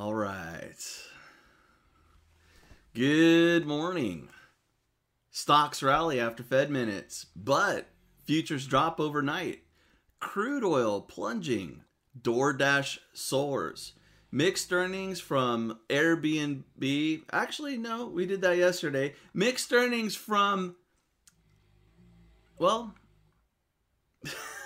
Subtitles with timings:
[0.00, 0.82] All right.
[2.94, 4.30] Good morning.
[5.30, 7.88] Stocks rally after Fed minutes, but
[8.24, 9.58] futures drop overnight.
[10.18, 11.82] Crude oil plunging.
[12.18, 13.92] DoorDash soars.
[14.32, 17.22] Mixed earnings from Airbnb.
[17.30, 19.12] Actually, no, we did that yesterday.
[19.34, 20.76] Mixed earnings from,
[22.58, 22.94] well,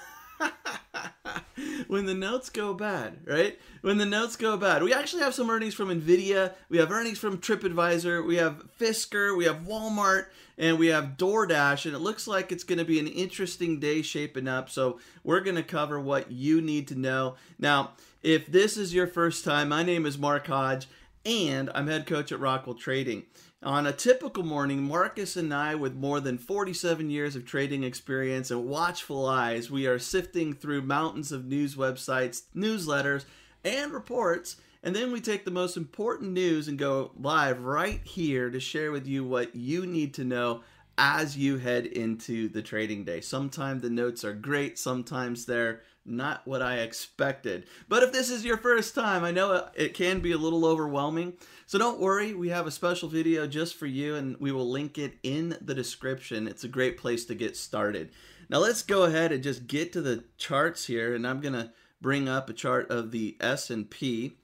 [1.94, 3.56] when the notes go bad, right?
[3.82, 4.82] When the notes go bad.
[4.82, 9.36] We actually have some earnings from Nvidia, we have earnings from TripAdvisor, we have Fisker,
[9.36, 10.26] we have Walmart,
[10.58, 14.02] and we have DoorDash, and it looks like it's going to be an interesting day
[14.02, 14.70] shaping up.
[14.70, 17.36] So, we're going to cover what you need to know.
[17.60, 17.92] Now,
[18.24, 20.88] if this is your first time, my name is Mark Hodge,
[21.24, 23.22] and I'm head coach at Rockwell Trading.
[23.64, 28.50] On a typical morning, Marcus and I, with more than 47 years of trading experience
[28.50, 33.24] and watchful eyes, we are sifting through mountains of news websites, newsletters,
[33.64, 34.56] and reports.
[34.82, 38.92] And then we take the most important news and go live right here to share
[38.92, 40.60] with you what you need to know
[40.98, 43.22] as you head into the trading day.
[43.22, 47.66] Sometimes the notes are great, sometimes they're not what I expected.
[47.88, 51.34] But if this is your first time, I know it can be a little overwhelming.
[51.66, 54.98] So don't worry, we have a special video just for you and we will link
[54.98, 56.46] it in the description.
[56.46, 58.10] It's a great place to get started.
[58.50, 61.72] Now let's go ahead and just get to the charts here and I'm going to
[62.00, 64.36] bring up a chart of the S&P.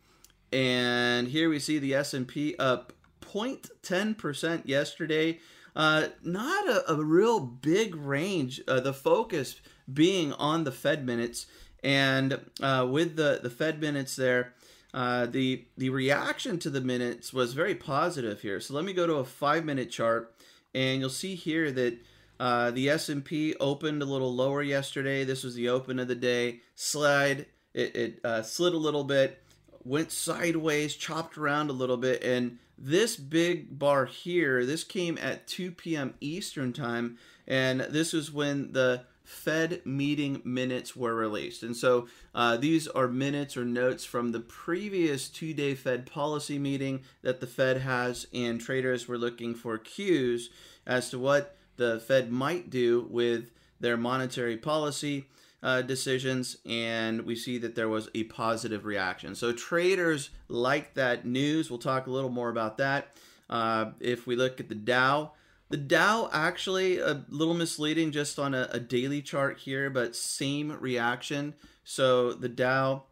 [0.53, 5.39] And here we see the S&P up 0.10% yesterday.
[5.77, 8.61] Uh, not a, a, real big range.
[8.67, 9.61] Uh, the focus
[9.93, 11.47] being on the Fed minutes,
[11.83, 14.55] and uh, with the the Fed minutes there,
[14.93, 18.61] uh, the the reaction to the minutes was very positive here.
[18.61, 20.35] So let me go to a five minute chart,
[20.75, 21.99] and you'll see here that.
[22.39, 25.25] Uh, the S&P opened a little lower yesterday.
[25.25, 26.61] This was the open of the day.
[26.75, 29.43] Slide, it, it uh, slid a little bit,
[29.85, 35.47] went sideways, chopped around a little bit, and this big bar here, this came at
[35.47, 36.15] 2 p.m.
[36.21, 41.63] Eastern time, and this is when the Fed meeting minutes were released.
[41.63, 46.59] And so uh, these are minutes or notes from the previous two day Fed policy
[46.59, 50.51] meeting that the Fed has, and traders were looking for cues
[50.85, 55.27] as to what the Fed might do with their monetary policy
[55.63, 59.35] uh, decisions, and we see that there was a positive reaction.
[59.35, 61.71] So traders like that news.
[61.71, 63.13] We'll talk a little more about that.
[63.49, 65.33] Uh, if we look at the Dow,
[65.71, 70.77] the Dow actually a little misleading just on a, a daily chart here, but same
[70.81, 71.55] reaction.
[71.85, 73.05] So the Dow,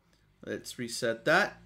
[0.45, 1.61] let's reset that.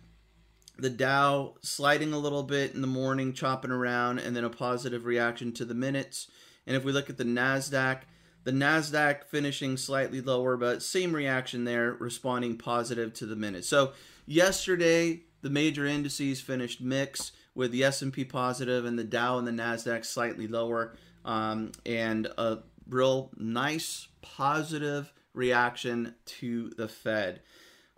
[0.78, 5.06] The Dow sliding a little bit in the morning, chopping around, and then a positive
[5.06, 6.28] reaction to the minutes.
[6.66, 8.02] And if we look at the NASDAQ,
[8.44, 13.64] the Nasdaq finishing slightly lower, but same reaction there, responding positive to the minute.
[13.64, 13.92] So
[14.26, 19.52] yesterday, the major indices finished mixed with the S&P positive and the Dow and the
[19.52, 22.58] Nasdaq slightly lower, um, and a
[22.88, 27.40] real nice positive reaction to the Fed.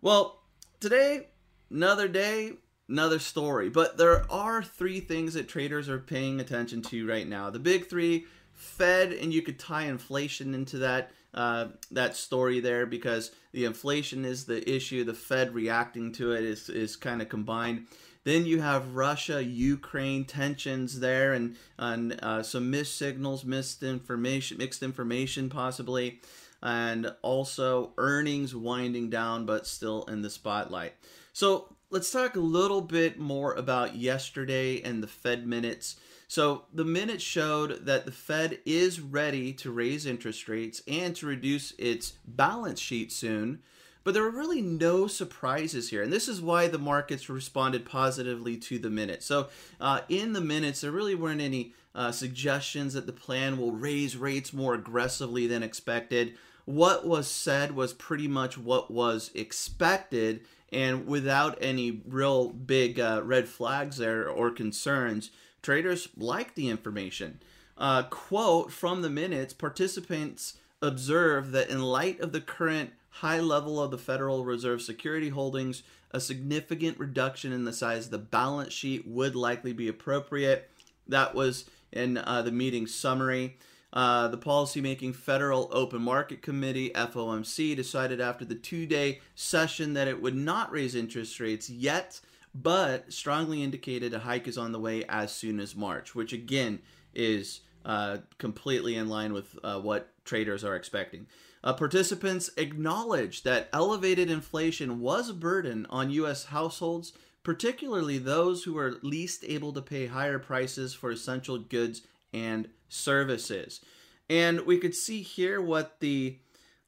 [0.00, 0.40] Well,
[0.80, 1.28] today,
[1.70, 2.52] another day,
[2.88, 3.68] another story.
[3.68, 7.50] But there are three things that traders are paying attention to right now.
[7.50, 12.86] The big three Fed, and you could tie inflation into that uh, that story there
[12.86, 15.02] because the inflation is the issue.
[15.02, 17.86] The Fed reacting to it is is kind of combined.
[18.24, 24.58] Then you have Russia Ukraine tensions there, and and uh, some missed signals, missed information,
[24.58, 26.20] mixed information possibly,
[26.62, 30.94] and also earnings winding down, but still in the spotlight.
[31.32, 35.96] So let's talk a little bit more about yesterday and the Fed minutes.
[36.26, 41.26] So the minutes showed that the Fed is ready to raise interest rates and to
[41.26, 43.60] reduce its balance sheet soon.
[44.04, 46.02] But there were really no surprises here.
[46.02, 49.24] And this is why the markets responded positively to the minutes.
[49.24, 49.48] So,
[49.80, 54.16] uh, in the minutes, there really weren't any uh, suggestions that the plan will raise
[54.16, 56.34] rates more aggressively than expected.
[56.66, 60.40] What was said was pretty much what was expected,
[60.72, 65.30] and without any real big uh, red flags there or concerns.
[65.62, 67.40] Traders like the information.
[67.76, 70.54] Uh, quote from the minutes participants
[70.86, 75.82] observe that in light of the current high level of the Federal Reserve security holdings,
[76.10, 80.70] a significant reduction in the size of the balance sheet would likely be appropriate.
[81.08, 83.56] That was in uh, the meeting summary.
[83.92, 90.08] Uh, the Policymaking Federal Open Market Committee, FOMC, decided after the two day session that
[90.08, 92.20] it would not raise interest rates yet
[92.54, 96.78] but strongly indicated a hike is on the way as soon as March, which again
[97.12, 101.26] is uh, completely in line with uh, what traders are expecting.
[101.62, 106.44] Uh, participants acknowledged that elevated inflation was a burden on U.S.
[106.46, 112.02] households, particularly those who are least able to pay higher prices for essential goods
[112.32, 113.80] and services.
[114.28, 116.38] And we could see here what the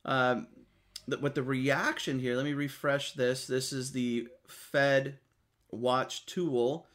[0.05, 0.49] um,
[1.21, 2.37] what the reaction here.
[2.37, 3.47] Let me refresh this.
[3.47, 5.19] This is the Fed
[5.71, 6.87] Watch tool,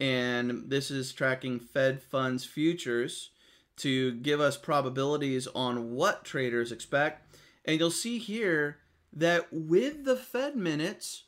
[0.00, 3.30] and this is tracking Fed funds futures
[3.78, 7.36] to give us probabilities on what traders expect.
[7.64, 8.78] And you'll see here
[9.12, 11.24] that with the Fed minutes,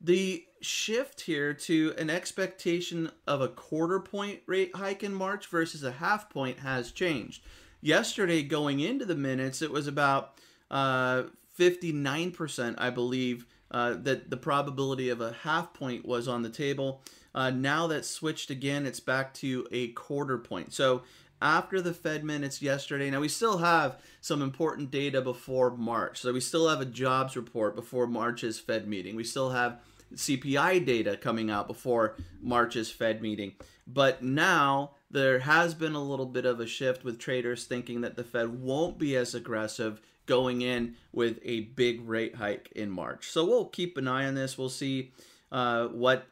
[0.00, 5.84] the shift here to an expectation of a quarter point rate hike in March versus
[5.84, 7.42] a half point has changed.
[7.80, 10.40] Yesterday, going into the minutes, it was about
[10.70, 11.24] uh,
[11.58, 17.02] 59%, I believe, uh, that the probability of a half point was on the table.
[17.34, 20.72] Uh, now that's switched again, it's back to a quarter point.
[20.72, 21.02] So
[21.40, 23.10] after the Fed minutes yesterday.
[23.10, 26.20] Now, we still have some important data before March.
[26.20, 29.16] So, we still have a jobs report before March's Fed meeting.
[29.16, 29.80] We still have
[30.14, 33.52] CPI data coming out before March's Fed meeting.
[33.86, 38.16] But now there has been a little bit of a shift with traders thinking that
[38.16, 43.30] the Fed won't be as aggressive going in with a big rate hike in March.
[43.30, 44.58] So, we'll keep an eye on this.
[44.58, 45.12] We'll see
[45.52, 46.26] uh, what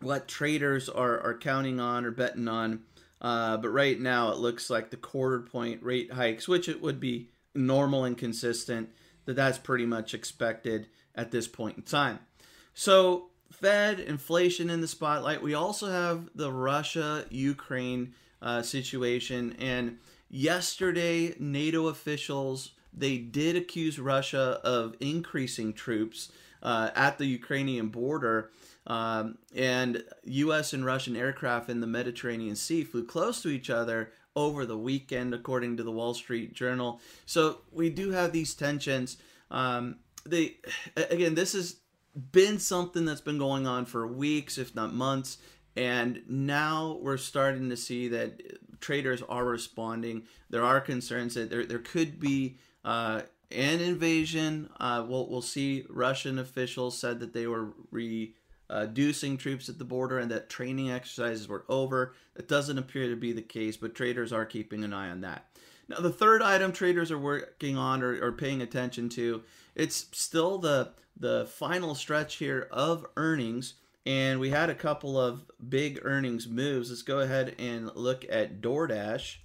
[0.00, 2.82] what traders are, are counting on or betting on
[3.20, 7.00] uh, but right now, it looks like the quarter point rate hikes, which it would
[7.00, 8.90] be normal and consistent,
[9.24, 12.18] that that's pretty much expected at this point in time.
[12.74, 15.42] So, Fed, inflation in the spotlight.
[15.42, 19.56] We also have the Russia Ukraine uh, situation.
[19.58, 19.98] And
[20.28, 28.50] yesterday, NATO officials they did accuse Russia of increasing troops uh, at the Ukrainian border.
[28.86, 30.72] Um, and U.S.
[30.72, 35.34] and Russian aircraft in the Mediterranean Sea flew close to each other over the weekend,
[35.34, 37.00] according to the Wall Street Journal.
[37.24, 39.16] So we do have these tensions.
[39.50, 40.56] Um, they
[40.96, 41.76] again, this has
[42.32, 45.38] been something that's been going on for weeks, if not months,
[45.74, 50.24] and now we're starting to see that traders are responding.
[50.50, 52.58] There are concerns that there there could be.
[52.84, 53.22] Uh,
[53.52, 54.68] an invasion.
[54.80, 55.84] Uh, we'll, we'll see.
[55.88, 58.34] Russian officials said that they were re
[58.68, 62.14] Uh, reducing troops at the border and that training exercises were over.
[62.34, 65.46] That doesn't appear to be the case, but traders are keeping an eye on that.
[65.88, 69.42] Now, the third item traders are working on or, or paying attention to,
[69.74, 73.74] it's still the the final stretch here of earnings,
[74.04, 76.90] and we had a couple of big earnings moves.
[76.90, 79.36] Let's go ahead and look at DoorDash,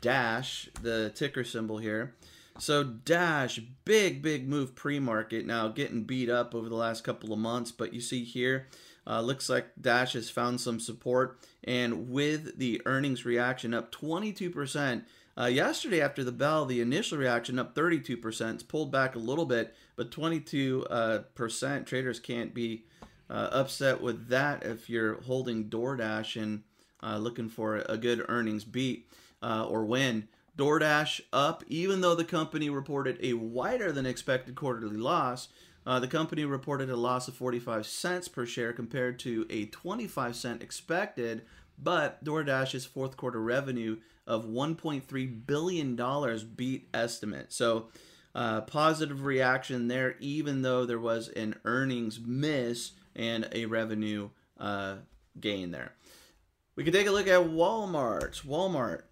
[0.00, 2.14] Dash, the ticker symbol here.
[2.58, 5.46] So Dash, big, big move pre-market.
[5.46, 8.66] Now getting beat up over the last couple of months, but you see here,
[9.06, 11.38] uh, looks like Dash has found some support.
[11.64, 15.04] And with the earnings reaction up 22%,
[15.40, 18.54] uh, yesterday after the bell, the initial reaction up 32%.
[18.54, 22.84] It's pulled back a little bit, but 22% uh, traders can't be
[23.30, 26.64] uh, upset with that if you're holding DoorDash and
[27.04, 29.08] uh, looking for a good earnings beat
[29.40, 30.26] or win.
[30.58, 35.48] DoorDash up, even though the company reported a wider than expected quarterly loss.
[35.86, 40.36] Uh, the company reported a loss of 45 cents per share compared to a 25
[40.36, 41.42] cent expected,
[41.78, 47.52] but DoorDash's fourth quarter revenue of 1.3 billion dollars beat estimate.
[47.52, 47.88] So,
[48.34, 54.28] uh, positive reaction there, even though there was an earnings miss and a revenue
[54.60, 54.96] uh,
[55.40, 55.92] gain there.
[56.76, 58.44] We can take a look at Walmart.
[58.44, 59.02] Walmart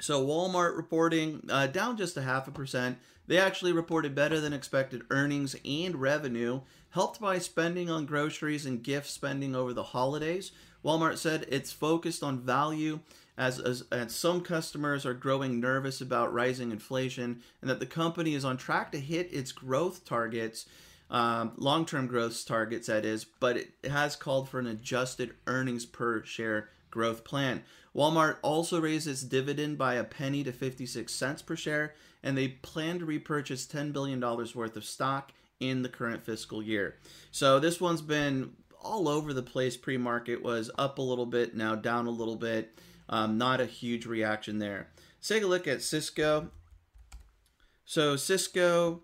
[0.00, 2.98] so Walmart reporting uh, down just a half a percent.
[3.26, 8.82] They actually reported better than expected earnings and revenue, helped by spending on groceries and
[8.82, 10.52] gift spending over the holidays.
[10.84, 13.00] Walmart said it's focused on value
[13.36, 18.34] as, as, as, some customers are growing nervous about rising inflation and that the company
[18.34, 20.66] is on track to hit its growth targets,
[21.10, 25.84] um, long term growth targets, that is, but it has called for an adjusted earnings
[25.84, 27.62] per share growth plan.
[27.96, 32.48] Walmart also raised its dividend by a penny to 56 cents per share, and they
[32.48, 36.96] plan to repurchase $10 billion worth of stock in the current fiscal year.
[37.30, 41.56] So this one's been all over the place pre market, was up a little bit,
[41.56, 42.78] now down a little bit.
[43.08, 44.88] Um, not a huge reaction there.
[45.18, 46.50] Let's take a look at Cisco.
[47.84, 49.02] So Cisco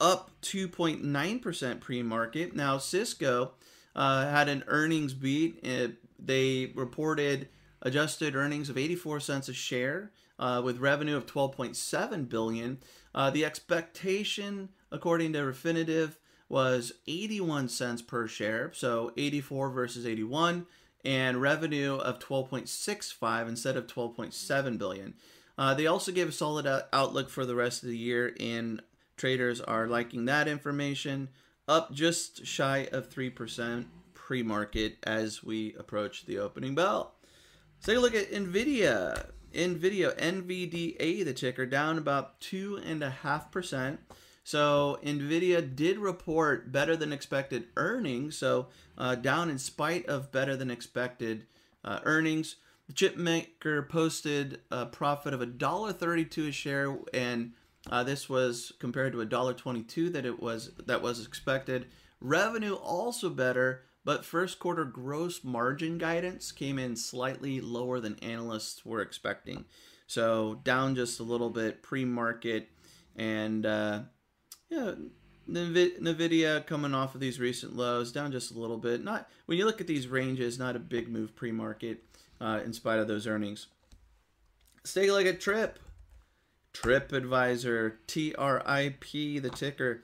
[0.00, 2.54] up 2.9% pre market.
[2.54, 3.52] Now, Cisco
[3.94, 5.60] uh, had an earnings beat.
[5.62, 7.48] It, they reported
[7.82, 12.78] adjusted earnings of 84 cents a share uh, with revenue of 12.7 billion.
[13.14, 16.16] Uh, the expectation, according to Refinitiv,
[16.48, 20.66] was 81 cents per share, so 84 versus 81,
[21.04, 25.14] and revenue of 12.65 instead of 12.7 billion.
[25.58, 28.82] Uh, they also gave a solid outlook for the rest of the year, and
[29.16, 31.28] traders are liking that information.
[31.68, 37.14] Up just shy of 3% pre-market as we approach the opening bell.
[37.82, 39.26] Let's take a look at NVIDIA.
[39.52, 43.98] NVIDIA, NVDA, the ticker, down about 2.5%.
[44.44, 50.54] So NVIDIA did report better than expected earnings, so uh, down in spite of better
[50.54, 51.48] than expected
[51.84, 52.54] uh, earnings.
[52.86, 57.50] The chip maker posted a profit of $1.32 a share, and
[57.90, 61.86] uh, this was compared to $1.22 that it was that was expected.
[62.20, 68.84] Revenue also better, but first quarter gross margin guidance came in slightly lower than analysts
[68.84, 69.64] were expecting.
[70.06, 72.68] So down just a little bit pre-market,
[73.16, 74.00] and uh,
[74.68, 74.92] yeah,
[75.48, 79.02] Nvidia coming off of these recent lows, down just a little bit.
[79.02, 82.04] Not when you look at these ranges, not a big move pre-market,
[82.40, 83.68] uh, in spite of those earnings.
[84.76, 85.78] Let's take a look at Trip.
[86.74, 90.02] TripAdvisor, TRIP, the ticker,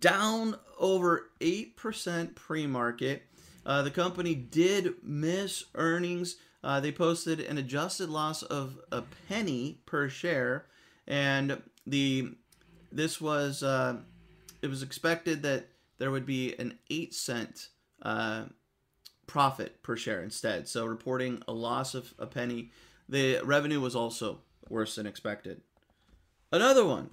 [0.00, 3.22] down over 8% pre market.
[3.64, 6.36] Uh, the company did miss earnings.
[6.64, 10.66] Uh, they posted an adjusted loss of a penny per share,
[11.06, 12.34] and the
[12.92, 13.96] this was uh,
[14.60, 15.68] it was expected that
[15.98, 17.68] there would be an eight cent
[18.02, 18.44] uh,
[19.26, 20.68] profit per share instead.
[20.68, 22.70] So reporting a loss of a penny.
[23.08, 25.60] The revenue was also worse than expected.
[26.52, 27.10] Another one,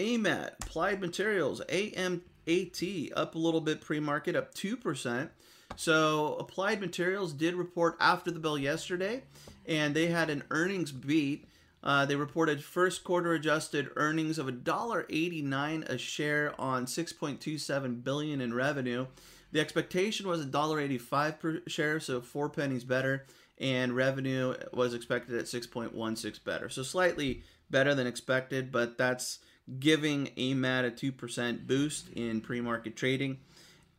[0.00, 5.28] AMAT, Applied Materials, AMAT, up a little bit pre-market, up 2%.
[5.76, 9.24] So Applied Materials did report after the bell yesterday,
[9.66, 11.46] and they had an earnings beat.
[11.82, 18.54] Uh, they reported first quarter adjusted earnings of $1.89 a share on 6.27 billion in
[18.54, 19.06] revenue.
[19.52, 23.26] The expectation was $1.85 per share, so four pennies better,
[23.58, 26.68] and revenue was expected at 6.16 better.
[26.70, 29.40] So slightly better than expected, but that's
[29.78, 33.38] giving AMAT a 2% boost in pre-market trading.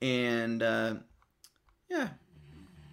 [0.01, 0.95] And uh,
[1.89, 2.09] yeah,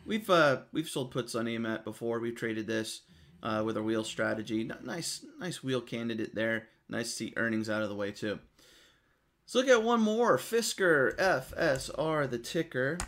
[0.07, 2.21] we've uh, we've sold puts on AMAT before.
[2.21, 3.03] We've traded this
[3.43, 4.71] uh, with our wheel strategy.
[4.83, 6.69] Nice, nice wheel candidate there.
[6.89, 8.39] Nice to see earnings out of the way too.
[9.45, 10.37] Let's look at one more.
[10.37, 12.99] Fisker FSR, the ticker.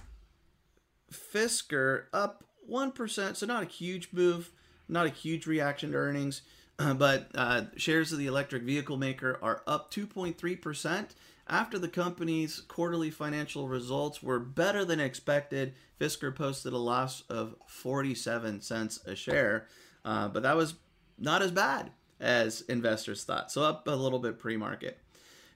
[1.12, 4.52] Fisker up 1%, so not a huge move,
[4.88, 6.42] not a huge reaction to earnings.
[6.96, 11.06] but uh, shares of the electric vehicle maker are up 2.3%
[11.48, 15.74] after the company's quarterly financial results were better than expected.
[16.00, 19.66] Fisker posted a loss of 47 cents a share,
[20.04, 20.74] uh, but that was
[21.18, 23.50] not as bad as investors thought.
[23.50, 24.98] So up a little bit pre-market.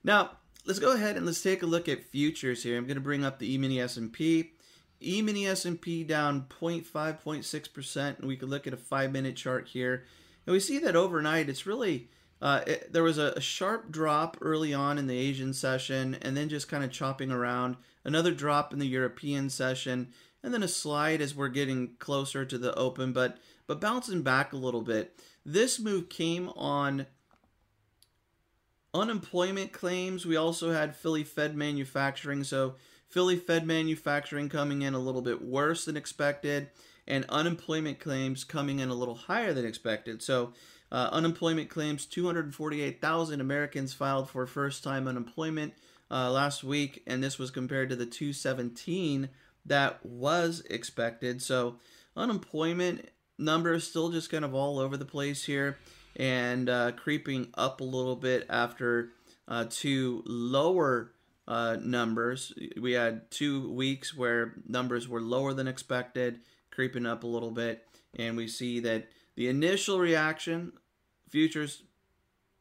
[0.03, 0.33] Now
[0.67, 2.77] let's go ahead and let's take a look at futures here.
[2.77, 4.53] I'm going to bring up the E-mini S&P.
[5.01, 10.05] E-mini S&P down 0.5, 0.6%, and we could look at a five-minute chart here.
[10.47, 12.09] And we see that overnight, it's really
[12.45, 16.37] uh, it, there was a, a, sharp drop early on in the Asian session, and
[16.37, 17.77] then just kind of chopping around.
[18.05, 22.59] Another drop in the European session, and then a slide as we're getting closer to
[22.59, 25.19] the open, but but bouncing back a little bit.
[25.47, 27.07] This move came on
[28.93, 30.27] unemployment claims.
[30.27, 32.75] We also had Philly Fed manufacturing, so
[33.09, 36.69] Philly Fed manufacturing coming in a little bit worse than expected
[37.07, 40.23] and unemployment claims coming in a little higher than expected.
[40.23, 40.53] So,
[40.93, 45.75] uh, unemployment claims 248,000 Americans filed for first time unemployment
[46.11, 49.29] uh, last week, and this was compared to the 217
[49.67, 51.43] that was expected.
[51.43, 51.77] So,
[52.17, 53.09] unemployment
[53.39, 55.79] numbers still just kind of all over the place here
[56.17, 59.11] and uh, creeping up a little bit after
[59.49, 61.13] uh, two lower
[61.47, 62.53] uh, numbers.
[62.81, 66.41] We had two weeks where numbers were lower than expected
[66.75, 70.73] creeping up a little bit, and we see that the initial reaction,
[71.31, 71.83] futures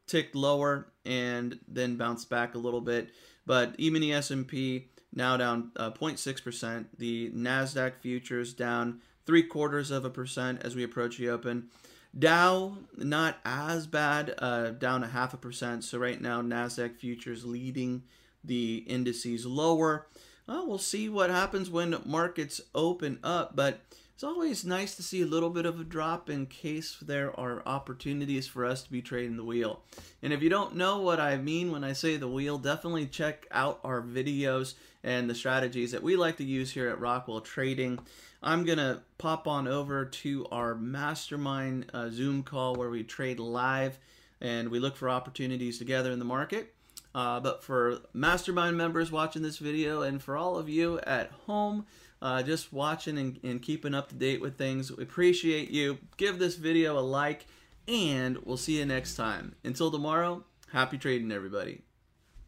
[0.07, 3.09] ticked lower and then bounced back a little bit,
[3.45, 6.85] but even the S&P now down uh, 0.6%.
[6.97, 11.69] The Nasdaq futures down three quarters of a percent as we approach the open.
[12.17, 15.83] Dow not as bad, uh, down a half a percent.
[15.83, 18.03] So right now Nasdaq futures leading
[18.43, 20.07] the indices lower.
[20.47, 23.81] Uh, we'll see what happens when markets open up, but
[24.13, 27.63] it's always nice to see a little bit of a drop in case there are
[27.65, 29.81] opportunities for us to be trading the wheel.
[30.21, 33.47] And if you don't know what I mean when I say the wheel, definitely check
[33.49, 37.99] out our videos and the strategies that we like to use here at Rockwell Trading.
[38.43, 43.39] I'm going to pop on over to our mastermind uh, Zoom call where we trade
[43.39, 43.97] live
[44.39, 46.73] and we look for opportunities together in the market.
[47.15, 51.85] Uh, but for mastermind members watching this video and for all of you at home,
[52.23, 54.91] uh, just watching and, and keeping up to date with things.
[54.91, 55.97] We appreciate you.
[56.15, 57.45] Give this video a like,
[57.85, 59.55] and we'll see you next time.
[59.65, 61.81] Until tomorrow, happy trading, everybody.